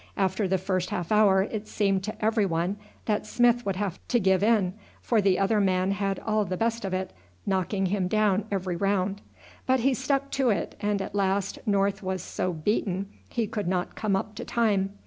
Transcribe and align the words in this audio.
After 0.17 0.47
the 0.47 0.57
first 0.57 0.89
half 0.89 1.11
hour 1.11 1.43
it 1.43 1.67
seemed 1.67 2.03
to 2.05 2.25
every 2.25 2.47
one 2.47 2.77
that 3.05 3.27
Smith 3.27 3.67
would 3.67 3.75
have 3.75 3.99
to 4.07 4.19
give 4.19 4.41
in, 4.41 4.73
for 4.99 5.21
the 5.21 5.37
other 5.37 5.61
man 5.61 5.91
had 5.91 6.17
all 6.17 6.43
the 6.43 6.57
best 6.57 6.83
of 6.83 6.91
it, 6.91 7.13
knocking 7.45 7.85
him 7.85 8.07
down 8.07 8.45
every 8.49 8.75
round; 8.75 9.21
but 9.67 9.81
he 9.81 9.93
stuck 9.93 10.31
to 10.31 10.49
it, 10.49 10.73
and 10.79 11.03
at 11.03 11.13
last 11.13 11.59
North 11.67 12.01
was 12.01 12.23
so 12.23 12.51
beaten 12.51 13.09
he 13.29 13.45
could 13.45 13.67
not 13.67 13.93
come 13.93 14.15
up 14.15 14.33
to 14.33 14.43
time. 14.43 14.91